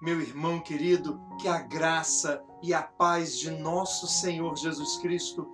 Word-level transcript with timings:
Meu 0.00 0.18
irmão 0.18 0.58
querido, 0.60 1.20
que 1.38 1.46
a 1.46 1.58
graça 1.58 2.42
e 2.62 2.72
a 2.72 2.82
paz 2.82 3.38
de 3.38 3.50
nosso 3.50 4.06
Senhor 4.06 4.56
Jesus 4.56 4.96
Cristo, 4.96 5.46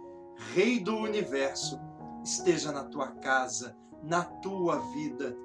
Rei 0.54 0.78
do 0.78 0.96
universo, 0.96 1.80
esteja 2.22 2.70
na 2.70 2.84
tua 2.84 3.08
casa, 3.08 3.76
na 4.04 4.22
tua 4.22 4.78
vida. 4.92 5.36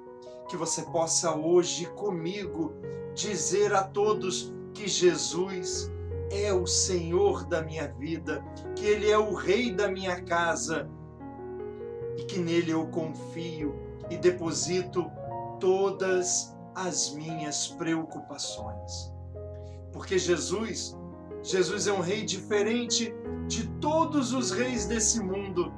Que 0.48 0.56
você 0.56 0.82
possa 0.82 1.34
hoje 1.34 1.86
comigo 1.96 2.74
dizer 3.12 3.74
a 3.74 3.82
todos 3.82 4.54
que 4.72 4.86
Jesus 4.86 5.90
é 6.30 6.52
o 6.52 6.64
Senhor 6.64 7.44
da 7.44 7.60
minha 7.60 7.88
vida, 7.94 8.40
que 8.76 8.86
Ele 8.86 9.10
é 9.10 9.18
o 9.18 9.34
Rei 9.34 9.72
da 9.72 9.88
minha 9.88 10.22
casa 10.22 10.88
e 12.16 12.22
que 12.22 12.38
nele 12.38 12.70
eu 12.70 12.86
confio 12.86 13.74
e 14.08 14.16
deposito 14.16 15.10
todas 15.58 16.51
as 16.51 16.51
minhas 17.10 17.68
preocupações. 17.68 19.12
Porque 19.92 20.18
Jesus, 20.18 20.96
Jesus 21.42 21.86
é 21.86 21.92
um 21.92 22.00
rei 22.00 22.24
diferente 22.24 23.14
de 23.46 23.68
todos 23.80 24.32
os 24.32 24.50
reis 24.50 24.86
desse 24.86 25.20
mundo. 25.20 25.72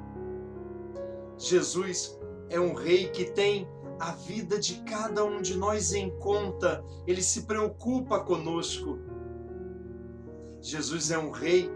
Jesus 1.37 2.17
é 2.49 2.59
um 2.59 2.73
rei 2.73 3.09
que 3.09 3.25
tem 3.25 3.67
a 3.99 4.11
vida 4.11 4.59
de 4.59 4.81
cada 4.81 5.23
um 5.23 5.41
de 5.41 5.57
nós 5.57 5.93
em 5.93 6.09
conta, 6.19 6.83
ele 7.07 7.21
se 7.21 7.43
preocupa 7.43 8.19
conosco. 8.19 8.99
Jesus 10.61 11.11
é 11.11 11.17
um 11.17 11.31
rei 11.31 11.69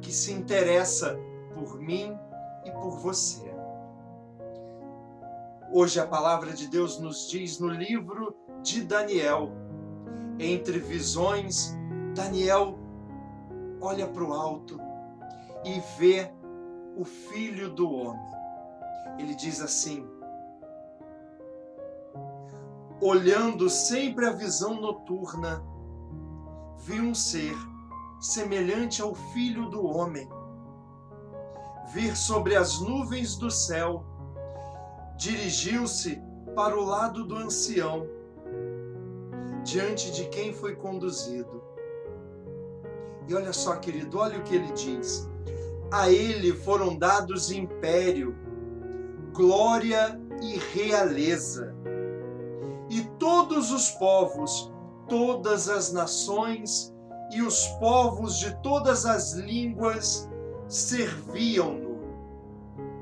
que 0.00 0.12
se 0.12 0.32
interessa 0.32 1.18
por 1.54 1.78
mim 1.78 2.16
e 2.64 2.70
por 2.72 2.98
você. 2.98 3.51
Hoje 5.74 5.98
a 5.98 6.06
palavra 6.06 6.52
de 6.52 6.68
Deus 6.68 6.98
nos 6.98 7.30
diz 7.30 7.58
no 7.58 7.68
livro 7.68 8.36
de 8.62 8.82
Daniel, 8.82 9.50
entre 10.38 10.78
visões, 10.78 11.74
Daniel 12.14 12.78
olha 13.80 14.06
para 14.06 14.22
o 14.22 14.34
alto 14.34 14.78
e 15.64 15.80
vê 15.98 16.30
o 16.94 17.06
filho 17.06 17.70
do 17.70 17.90
homem. 17.90 18.20
Ele 19.18 19.34
diz 19.34 19.62
assim: 19.62 20.06
olhando 23.00 23.70
sempre 23.70 24.26
a 24.26 24.32
visão 24.32 24.78
noturna, 24.78 25.64
vi 26.80 27.00
um 27.00 27.14
ser 27.14 27.56
semelhante 28.20 29.00
ao 29.00 29.14
filho 29.14 29.70
do 29.70 29.86
homem 29.86 30.28
vir 31.92 32.16
sobre 32.16 32.56
as 32.56 32.78
nuvens 32.78 33.36
do 33.36 33.50
céu 33.50 34.11
dirigiu-se 35.16 36.20
para 36.54 36.78
o 36.78 36.84
lado 36.84 37.24
do 37.24 37.36
ancião, 37.36 38.06
diante 39.64 40.10
de 40.12 40.24
quem 40.28 40.52
foi 40.52 40.74
conduzido. 40.74 41.62
E 43.28 43.34
olha 43.34 43.52
só, 43.52 43.76
querido, 43.76 44.18
olha 44.18 44.38
o 44.38 44.42
que 44.42 44.54
ele 44.54 44.72
diz. 44.72 45.28
A 45.90 46.10
ele 46.10 46.52
foram 46.52 46.96
dados 46.96 47.50
império, 47.50 48.36
glória 49.32 50.20
e 50.42 50.58
realeza. 50.74 51.74
E 52.90 53.02
todos 53.18 53.70
os 53.70 53.90
povos, 53.90 54.72
todas 55.08 55.68
as 55.68 55.92
nações 55.92 56.92
e 57.32 57.40
os 57.40 57.66
povos 57.78 58.38
de 58.38 58.54
todas 58.62 59.06
as 59.06 59.32
línguas 59.32 60.28
serviam-no 60.68 61.91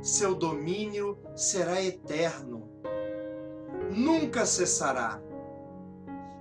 seu 0.03 0.34
domínio 0.34 1.19
será 1.34 1.83
eterno, 1.83 2.69
nunca 3.91 4.47
cessará, 4.47 5.21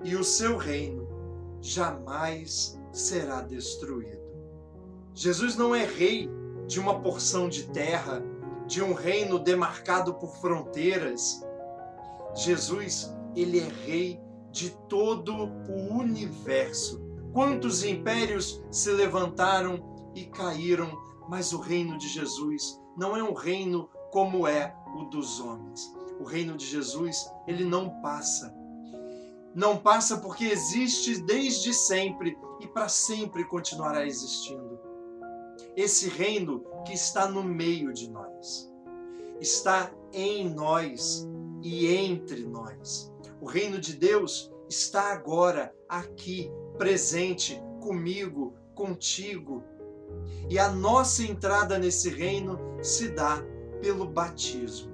e 0.03 0.16
o 0.16 0.24
seu 0.24 0.58
reino 0.58 1.08
jamais 1.62 2.80
será 2.92 3.42
destruído. 3.42 4.19
Jesus 5.14 5.58
não 5.58 5.75
é 5.75 5.86
rei 5.86 6.30
de 6.68 6.80
uma 6.80 7.02
porção 7.02 7.50
de 7.50 7.68
terra, 7.72 8.24
de 8.66 8.81
um 8.81 8.94
reino 8.94 9.38
demarcado 9.38 10.14
por 10.14 10.38
fronteiras. 10.38 11.44
Jesus, 12.36 13.14
ele 13.36 13.59
é 13.59 13.68
rei 13.86 14.22
de 14.52 14.69
todo 14.88 15.34
o 15.68 15.98
universo. 16.00 17.02
Quantos 17.34 17.84
impérios 17.84 18.64
se 18.72 18.92
levantaram 18.92 20.12
e 20.16 20.25
caíram, 20.25 20.98
mas 21.28 21.52
o 21.52 21.59
reino 21.59 21.98
de 21.98 22.08
Jesus 22.08 22.80
não 23.00 23.16
é 23.16 23.24
um 23.24 23.34
reino 23.34 23.90
como 24.12 24.46
é 24.46 24.76
o 24.94 25.06
dos 25.06 25.40
homens. 25.40 25.96
O 26.20 26.26
reino 26.26 26.58
de 26.58 26.66
Jesus, 26.66 27.32
ele 27.48 27.64
não 27.64 28.02
passa. 28.02 28.54
Não 29.56 29.78
passa 29.78 30.18
porque 30.18 30.44
existe 30.44 31.22
desde 31.22 31.74
sempre 31.74 32.38
e 32.60 32.68
para 32.68 32.90
sempre 32.90 33.46
continuará 33.46 34.06
existindo. 34.06 34.78
Esse 35.78 36.10
reino 36.10 36.66
que 36.86 36.94
está 36.94 37.26
no 37.26 37.42
meio 37.42 37.94
de 37.94 38.10
nós, 38.10 38.70
está 39.40 39.90
em 40.12 40.50
nós 40.50 41.26
e 41.62 41.88
entre 41.88 42.44
nós. 42.44 43.14
O 43.40 43.46
reino 43.46 43.80
de 43.80 43.94
Deus 43.94 44.52
está 44.68 45.14
agora 45.14 45.74
aqui, 45.88 46.52
presente 46.78 47.64
comigo, 47.80 48.54
contigo, 48.76 49.64
e 50.50 50.58
a 50.58 50.70
nossa 50.70 51.24
entrada 51.24 51.78
nesse 51.78 52.10
reino 52.10 52.60
se 52.82 53.10
dá 53.10 53.44
pelo 53.82 54.06
batismo. 54.06 54.90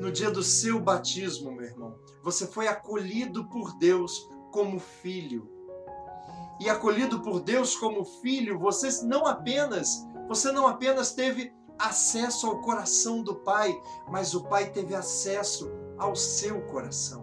No 0.00 0.12
dia 0.12 0.30
do 0.30 0.42
seu 0.42 0.78
batismo, 0.80 1.50
meu 1.50 1.64
irmão, 1.64 1.96
você 2.22 2.46
foi 2.46 2.68
acolhido 2.68 3.48
por 3.48 3.76
Deus 3.78 4.28
como 4.52 4.78
filho. 4.78 5.48
E 6.60 6.68
acolhido 6.68 7.20
por 7.20 7.40
Deus 7.40 7.76
como 7.76 8.04
filho, 8.04 8.58
você 8.58 9.04
não 9.04 9.26
apenas, 9.26 10.06
você 10.28 10.52
não 10.52 10.66
apenas 10.66 11.12
teve 11.12 11.52
acesso 11.78 12.48
ao 12.48 12.60
coração 12.60 13.22
do 13.22 13.36
Pai, 13.36 13.80
mas 14.08 14.34
o 14.34 14.44
Pai 14.44 14.70
teve 14.70 14.94
acesso 14.94 15.70
ao 15.96 16.14
seu 16.14 16.60
coração. 16.62 17.22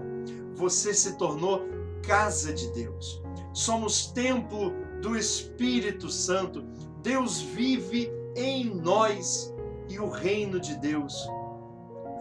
Você 0.56 0.94
se 0.94 1.18
tornou 1.18 1.62
casa 2.02 2.54
de 2.54 2.72
Deus. 2.72 3.22
Somos 3.54 4.08
templo 4.08 4.72
do 5.02 5.18
Espírito 5.18 6.10
Santo. 6.10 6.64
Deus 7.02 7.42
vive 7.42 8.12
em 8.36 8.76
nós 8.76 9.54
e 9.90 10.00
o 10.00 10.10
reino 10.10 10.60
de 10.60 10.76
Deus 10.78 11.28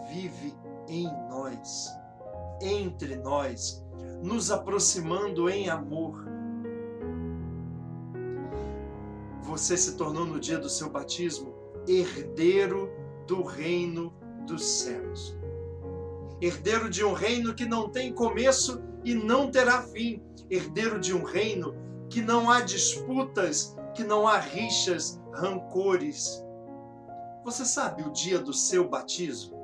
vive 0.08 0.54
em 0.88 1.06
nós, 1.28 1.88
entre 2.60 3.16
nós, 3.16 3.84
nos 4.22 4.50
aproximando 4.50 5.48
em 5.48 5.68
amor. 5.68 6.24
Você 9.42 9.76
se 9.76 9.96
tornou 9.96 10.24
no 10.24 10.40
dia 10.40 10.58
do 10.58 10.68
seu 10.68 10.90
batismo 10.90 11.54
herdeiro 11.86 12.90
do 13.26 13.42
reino 13.42 14.12
dos 14.46 14.64
céus. 14.64 15.36
Herdeiro 16.40 16.90
de 16.90 17.04
um 17.04 17.12
reino 17.12 17.54
que 17.54 17.64
não 17.64 17.88
tem 17.88 18.12
começo 18.12 18.82
e 19.04 19.14
não 19.14 19.50
terá 19.50 19.82
fim. 19.82 20.22
Herdeiro 20.50 20.98
de 20.98 21.14
um 21.14 21.22
reino 21.22 21.74
que 22.14 22.22
não 22.22 22.48
há 22.48 22.60
disputas, 22.60 23.74
que 23.92 24.04
não 24.04 24.28
há 24.28 24.38
rixas, 24.38 25.20
rancores. 25.32 26.40
Você 27.44 27.64
sabe 27.64 28.04
o 28.04 28.12
dia 28.12 28.38
do 28.38 28.52
seu 28.52 28.88
batismo? 28.88 29.58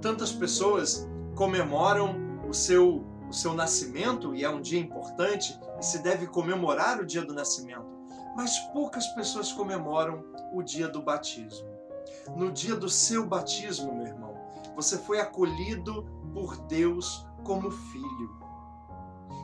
Tantas 0.00 0.32
pessoas 0.32 1.06
comemoram 1.36 2.16
o 2.48 2.54
seu 2.54 3.04
o 3.28 3.32
seu 3.32 3.52
nascimento 3.54 4.34
e 4.34 4.42
é 4.42 4.50
um 4.50 4.60
dia 4.60 4.80
importante 4.80 5.56
e 5.78 5.84
se 5.84 5.98
deve 5.98 6.26
comemorar 6.26 6.98
o 7.00 7.06
dia 7.06 7.22
do 7.22 7.32
nascimento, 7.32 7.86
mas 8.34 8.58
poucas 8.72 9.06
pessoas 9.08 9.52
comemoram 9.52 10.24
o 10.52 10.62
dia 10.62 10.88
do 10.88 11.00
batismo. 11.00 11.68
No 12.34 12.50
dia 12.50 12.74
do 12.74 12.88
seu 12.88 13.24
batismo, 13.24 13.94
meu 13.94 14.06
irmão, 14.06 14.34
você 14.74 14.98
foi 14.98 15.20
acolhido 15.20 16.04
por 16.32 16.56
Deus 16.62 17.24
como 17.44 17.70
filho 17.70 18.49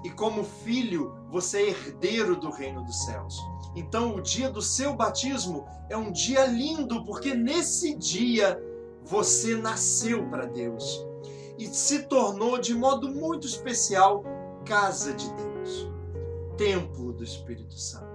e 0.06 0.10
como 0.10 0.44
filho 0.44 1.12
você 1.28 1.58
é 1.58 1.68
herdeiro 1.70 2.36
do 2.36 2.48
reino 2.48 2.84
dos 2.84 3.04
céus. 3.04 3.44
Então, 3.74 4.14
o 4.14 4.22
dia 4.22 4.48
do 4.48 4.62
seu 4.62 4.94
batismo 4.94 5.66
é 5.90 5.96
um 5.96 6.12
dia 6.12 6.46
lindo, 6.46 7.04
porque 7.04 7.34
nesse 7.34 7.92
dia 7.96 8.56
você 9.02 9.56
nasceu 9.56 10.24
para 10.28 10.46
Deus 10.46 11.04
e 11.58 11.66
se 11.66 12.04
tornou 12.04 12.56
de 12.56 12.72
modo 12.72 13.08
muito 13.08 13.48
especial 13.48 14.22
casa 14.64 15.12
de 15.12 15.28
Deus, 15.32 15.90
templo 16.56 17.12
do 17.12 17.24
Espírito 17.24 17.76
Santo. 17.76 18.06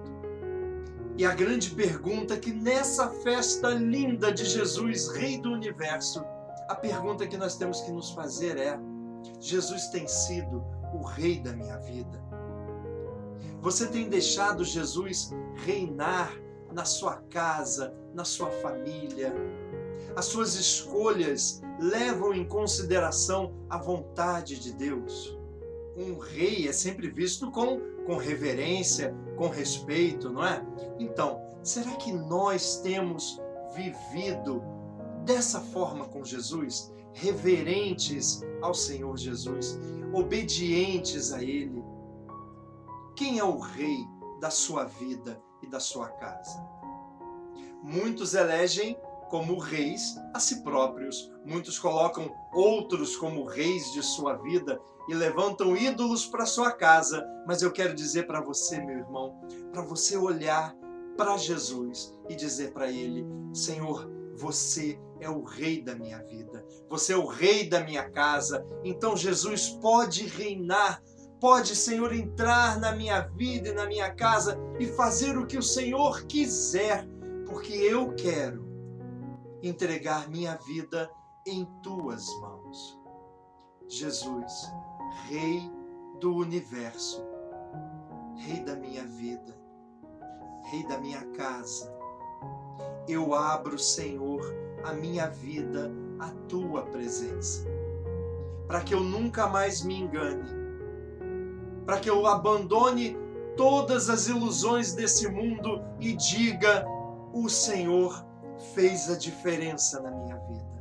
E 1.18 1.26
a 1.26 1.36
grande 1.36 1.72
pergunta 1.72 2.38
que 2.38 2.54
nessa 2.54 3.10
festa 3.10 3.68
linda 3.72 4.32
de 4.32 4.46
Jesus, 4.46 5.10
Rei 5.10 5.38
do 5.38 5.52
Universo, 5.52 6.24
a 6.70 6.76
pergunta 6.76 7.28
que 7.28 7.36
nós 7.36 7.58
temos 7.58 7.82
que 7.82 7.92
nos 7.92 8.12
fazer 8.12 8.58
é: 8.58 8.80
Jesus 9.42 9.90
tem 9.90 10.08
sido 10.08 10.64
o 10.94 11.04
Rei 11.04 11.40
da 11.40 11.54
minha 11.54 11.78
vida? 11.78 12.22
Você 13.62 13.88
tem 13.88 14.10
deixado 14.10 14.64
Jesus 14.64 15.32
reinar 15.66 16.34
na 16.72 16.86
sua 16.86 17.18
casa, 17.30 17.94
na 18.14 18.26
sua 18.26 18.50
família? 18.50 19.34
As 20.16 20.26
suas 20.26 20.56
escolhas 20.56 21.62
levam 21.80 22.34
em 22.34 22.46
consideração 22.46 23.54
a 23.70 23.78
vontade 23.78 24.60
de 24.60 24.74
Deus? 24.74 25.42
um 25.96 26.18
rei 26.18 26.68
é 26.68 26.72
sempre 26.72 27.10
visto 27.10 27.52
com, 27.52 27.80
com 28.06 28.18
reverência, 28.18 29.16
com 29.38 29.50
respeito, 29.50 30.30
não 30.30 30.46
é? 30.46 30.64
Então, 31.00 31.42
será 31.64 31.92
que 31.96 32.12
nós 32.12 32.78
temos 32.78 33.42
vivido 33.76 34.64
dessa 35.26 35.60
forma 35.60 36.06
com 36.06 36.24
Jesus? 36.24 36.92
Reverentes 37.14 38.42
ao 38.62 38.74
Senhor 38.74 39.18
Jesus, 39.18 39.80
obedientes 40.14 41.32
a 41.32 41.44
Ele? 41.44 41.84
Quem 43.16 43.40
é 43.40 43.44
o 43.44 43.60
rei 43.60 44.06
da 44.40 44.50
sua 44.50 44.86
vida 44.86 45.42
e 45.62 45.68
da 45.68 45.80
sua 45.80 46.10
casa? 46.10 46.60
Muitos 47.84 48.34
elegem 48.34 48.98
como 49.30 49.58
reis 49.58 50.18
a 50.34 50.40
si 50.40 50.62
próprios, 50.62 51.32
muitos 51.46 51.80
colocam 51.80 52.30
outros 52.54 53.16
como 53.16 53.46
reis 53.46 53.94
de 53.94 54.04
sua 54.04 54.36
vida 54.36 54.80
e 55.08 55.14
levantam 55.14 55.76
ídolos 55.76 56.26
para 56.26 56.46
sua 56.46 56.72
casa. 56.72 57.26
Mas 57.48 57.62
eu 57.62 57.72
quero 57.72 57.94
dizer 57.94 58.28
para 58.28 58.42
você, 58.42 58.80
meu 58.82 58.98
irmão, 58.98 59.40
para 59.72 59.82
você 59.82 60.18
olhar 60.18 60.76
para 61.18 61.38
Jesus 61.38 62.14
e 62.30 62.36
dizer 62.36 62.74
para 62.74 62.92
ele: 62.92 63.26
Senhor, 63.54 64.10
você 64.36 65.00
é 65.20 65.30
o 65.30 65.44
rei 65.44 65.82
da 65.82 65.96
minha 65.96 66.18
vida, 66.24 66.66
você 66.90 67.14
é 67.14 67.18
o 67.18 67.28
rei 67.28 67.70
da 67.70 67.84
minha 67.84 68.10
casa. 68.10 68.66
Então 68.84 69.16
Jesus 69.16 69.70
pode 69.70 70.26
reinar, 70.26 71.02
pode, 71.40 71.76
Senhor, 71.76 72.14
entrar 72.14 72.80
na 72.80 72.96
minha 72.96 73.22
vida 73.22 73.70
e 73.70 73.74
na 73.74 73.86
minha 73.86 74.14
casa 74.14 74.58
e 74.80 74.88
fazer 74.88 75.38
o 75.38 75.46
que 75.46 75.58
o 75.58 75.64
Senhor 75.64 76.24
quiser, 76.26 77.08
porque 77.48 77.74
eu 77.74 78.14
quero 78.16 78.68
entregar 79.62 80.30
minha 80.30 80.56
vida 80.56 81.10
em 81.46 81.66
tuas 81.84 82.28
mãos. 82.40 83.00
Jesus, 83.88 84.72
Rei 85.28 85.70
do 86.20 86.36
universo, 86.36 87.24
Rei 88.38 88.64
da 88.64 88.76
minha 88.76 89.04
vida, 89.04 89.60
Rei 90.72 90.88
da 90.88 90.98
minha 90.98 91.26
casa. 91.32 92.01
Eu 93.08 93.34
abro, 93.34 93.78
Senhor, 93.78 94.42
a 94.84 94.94
minha 94.94 95.28
vida 95.28 95.92
à 96.20 96.30
tua 96.48 96.84
presença, 96.84 97.66
para 98.68 98.82
que 98.82 98.94
eu 98.94 99.02
nunca 99.02 99.48
mais 99.48 99.84
me 99.84 100.00
engane, 100.00 100.50
para 101.86 102.00
que 102.00 102.10
eu 102.10 102.26
abandone 102.28 103.18
todas 103.58 104.10
as 104.10 104.28
ilusões 104.28 104.94
desse 104.94 105.28
mundo 105.28 105.82
e 106.00 106.14
diga: 106.14 106.86
o 107.34 107.50
Senhor 107.50 108.26
fez 108.74 109.10
a 109.10 109.18
diferença 109.18 110.00
na 110.02 110.12
minha 110.12 110.38
vida. 110.38 110.72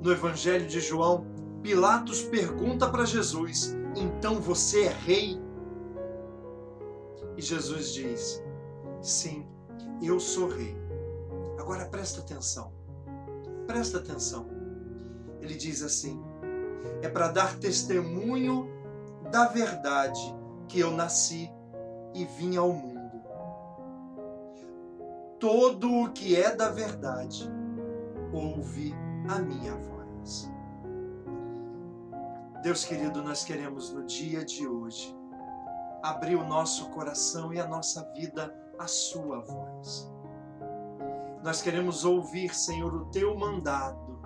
No 0.00 0.12
Evangelho 0.12 0.66
de 0.66 0.80
João, 0.80 1.26
Pilatos 1.62 2.22
pergunta 2.22 2.88
para 2.88 3.04
Jesus: 3.04 3.76
Então 3.94 4.40
você 4.40 4.84
é 4.84 4.92
rei? 4.92 5.40
E 7.36 7.42
Jesus 7.42 7.92
diz: 7.92 8.42
Sim, 9.02 9.46
eu 10.06 10.18
sou 10.20 10.48
rei. 10.48 10.76
Agora 11.58 11.84
presta 11.86 12.20
atenção. 12.20 12.72
Presta 13.66 13.98
atenção. 13.98 14.46
Ele 15.40 15.54
diz 15.54 15.82
assim: 15.82 16.22
É 17.02 17.08
para 17.08 17.28
dar 17.28 17.58
testemunho 17.58 18.68
da 19.30 19.46
verdade 19.46 20.20
que 20.68 20.80
eu 20.80 20.90
nasci 20.90 21.50
e 22.14 22.24
vim 22.24 22.56
ao 22.56 22.72
mundo. 22.72 23.20
Todo 25.38 25.90
o 25.90 26.12
que 26.12 26.36
é 26.36 26.54
da 26.54 26.68
verdade 26.68 27.50
ouve 28.32 28.94
a 29.28 29.38
minha 29.38 29.74
voz. 29.74 30.50
Deus 32.62 32.84
querido, 32.84 33.22
nós 33.22 33.42
queremos 33.42 33.90
no 33.90 34.04
dia 34.04 34.44
de 34.44 34.66
hoje 34.66 35.16
abrir 36.02 36.36
o 36.36 36.46
nosso 36.46 36.90
coração 36.90 37.52
e 37.54 37.60
a 37.60 37.66
nossa 37.66 38.04
vida 38.12 38.54
à 38.80 38.86
Sua 38.86 39.40
voz. 39.40 40.10
Nós 41.44 41.60
queremos 41.60 42.04
ouvir, 42.04 42.54
Senhor, 42.54 42.94
o 42.94 43.04
Teu 43.10 43.36
mandado. 43.36 44.18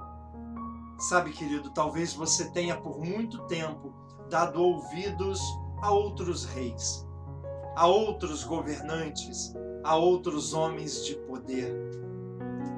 Sabe, 0.99 1.33
querido, 1.33 1.71
talvez 1.71 2.15
você 2.15 2.51
tenha 2.53 2.81
por 2.81 2.99
muito 2.99 3.47
tempo 3.47 3.93
dado 4.31 4.63
ouvidos 4.63 5.41
a 5.83 5.91
outros 5.91 6.45
reis, 6.45 7.05
a 7.75 7.87
outros 7.87 8.45
governantes, 8.45 9.53
a 9.83 9.97
outros 9.97 10.55
homens 10.55 11.05
de 11.05 11.17
poder. 11.17 11.75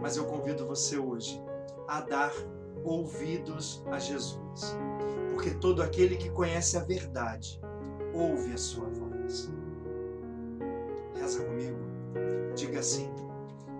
Mas 0.00 0.16
eu 0.16 0.24
convido 0.24 0.66
você 0.66 0.96
hoje 0.96 1.38
a 1.86 2.00
dar 2.00 2.32
ouvidos 2.84 3.84
a 3.92 3.98
Jesus 3.98 4.76
porque 5.36 5.50
todo 5.50 5.82
aquele 5.82 6.16
que 6.16 6.30
conhece 6.30 6.78
a 6.78 6.80
verdade 6.82 7.60
ouve 8.14 8.54
a 8.54 8.56
sua 8.56 8.88
voz. 8.88 9.52
Comigo, 11.34 11.78
diga 12.54 12.78
assim: 12.78 13.12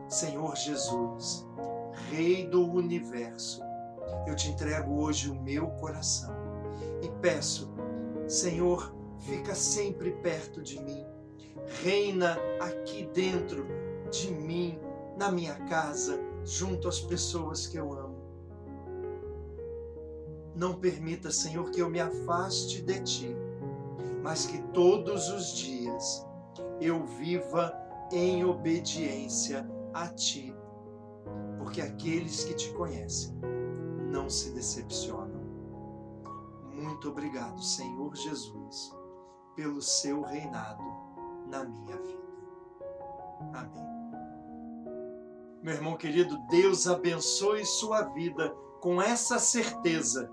Senhor 0.09 0.57
Jesus, 0.57 1.47
Rei 2.11 2.45
do 2.45 2.69
universo, 2.69 3.63
eu 4.27 4.35
te 4.35 4.51
entrego 4.51 5.01
hoje 5.01 5.31
o 5.31 5.41
meu 5.41 5.69
coração 5.69 6.35
e 7.01 7.09
peço, 7.21 7.73
Senhor, 8.27 8.93
fica 9.21 9.55
sempre 9.55 10.11
perto 10.11 10.61
de 10.61 10.83
mim, 10.83 11.07
reina 11.85 12.37
aqui 12.61 13.09
dentro 13.15 13.65
de 14.11 14.33
mim, 14.33 14.79
na 15.17 15.31
minha 15.31 15.55
casa, 15.67 16.19
junto 16.45 16.89
às 16.89 17.01
pessoas 17.01 17.67
que 17.67 17.77
eu 17.77 17.93
amo. 17.93 18.17
Não 20.55 20.75
permita, 20.75 21.31
Senhor, 21.31 21.71
que 21.71 21.81
eu 21.81 21.89
me 21.89 22.01
afaste 22.01 22.83
de 22.83 23.01
ti, 23.03 23.37
mas 24.23 24.47
que 24.47 24.61
todos 24.73 25.29
os 25.29 25.55
dias 25.55 26.27
eu 26.81 27.05
viva 27.05 27.73
em 28.13 28.45
obediência 28.45 29.69
a 29.93 30.09
ti, 30.09 30.55
porque 31.59 31.81
aqueles 31.81 32.45
que 32.45 32.55
te 32.55 32.73
conhecem 32.75 33.35
não 34.11 34.29
se 34.31 34.53
decepcionam. 34.53 35.41
Muito 36.73 37.09
obrigado, 37.09 37.63
Senhor 37.63 38.15
Jesus, 38.15 38.95
pelo 39.55 39.81
seu 39.81 40.23
reinado 40.23 40.85
na 41.49 41.65
minha 41.65 41.97
vida. 41.97 42.27
Amém. 43.55 43.97
Meu 45.63 45.75
irmão 45.75 45.97
querido, 45.97 46.39
Deus 46.49 46.87
abençoe 46.87 47.65
sua 47.65 48.03
vida 48.03 48.55
com 48.81 49.01
essa 49.01 49.39
certeza 49.39 50.31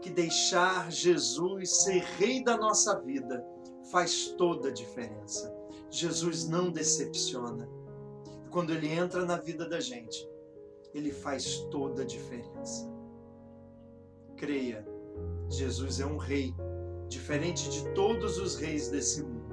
que 0.00 0.10
deixar 0.10 0.90
Jesus 0.90 1.82
ser 1.82 2.02
rei 2.18 2.42
da 2.42 2.56
nossa 2.56 2.98
vida 3.00 3.44
faz 3.90 4.28
toda 4.36 4.68
a 4.68 4.72
diferença. 4.72 5.54
Jesus 5.90 6.48
não 6.48 6.70
decepciona. 6.70 7.68
Quando 8.50 8.72
ele 8.72 8.88
entra 8.88 9.24
na 9.24 9.36
vida 9.36 9.68
da 9.68 9.80
gente, 9.80 10.28
ele 10.94 11.12
faz 11.12 11.58
toda 11.70 12.02
a 12.02 12.04
diferença. 12.04 12.90
Creia, 14.36 14.86
Jesus 15.48 16.00
é 16.00 16.06
um 16.06 16.16
rei, 16.16 16.54
diferente 17.08 17.68
de 17.68 17.88
todos 17.92 18.38
os 18.38 18.56
reis 18.56 18.88
desse 18.88 19.22
mundo. 19.22 19.50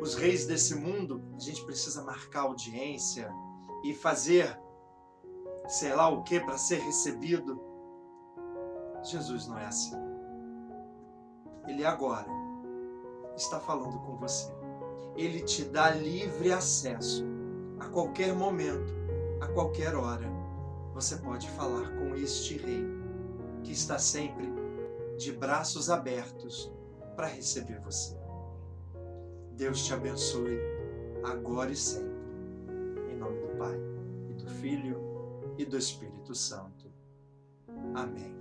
Os 0.00 0.14
reis 0.14 0.46
desse 0.46 0.74
mundo, 0.74 1.22
a 1.36 1.40
gente 1.40 1.64
precisa 1.64 2.02
marcar 2.02 2.42
audiência 2.42 3.30
e 3.84 3.94
fazer 3.94 4.58
sei 5.68 5.94
lá 5.94 6.08
o 6.08 6.22
que 6.22 6.40
para 6.40 6.58
ser 6.58 6.80
recebido. 6.80 7.60
Jesus 9.02 9.46
não 9.46 9.58
é 9.58 9.66
assim. 9.66 9.96
Ele 11.66 11.84
agora 11.84 12.28
está 13.36 13.60
falando 13.60 13.98
com 14.00 14.16
você. 14.16 14.52
Ele 15.16 15.40
te 15.40 15.64
dá 15.64 15.90
livre 15.90 16.52
acesso 16.52 17.24
a 17.78 17.86
qualquer 17.88 18.34
momento, 18.34 18.92
a 19.40 19.46
qualquer 19.48 19.94
hora. 19.94 20.28
Você 20.94 21.16
pode 21.16 21.48
falar 21.50 21.90
com 21.96 22.14
este 22.14 22.58
Rei 22.58 22.84
que 23.62 23.72
está 23.72 23.98
sempre 23.98 24.52
de 25.18 25.32
braços 25.32 25.90
abertos 25.90 26.72
para 27.16 27.26
receber 27.26 27.80
você. 27.80 28.16
Deus 29.52 29.84
te 29.84 29.92
abençoe 29.92 30.58
agora 31.22 31.70
e 31.70 31.76
sempre. 31.76 32.10
Em 33.10 33.16
nome 33.16 33.38
do 33.38 33.58
Pai, 33.58 33.78
e 34.30 34.32
do 34.32 34.46
Filho 34.46 34.98
e 35.58 35.64
do 35.64 35.76
Espírito 35.76 36.34
Santo. 36.34 36.90
Amém. 37.94 38.34